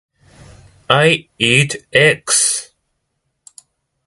[0.89, 2.71] I eat eggs.